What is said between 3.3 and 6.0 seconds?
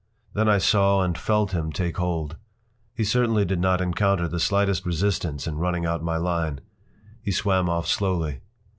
did not encounter the slightest resistance in running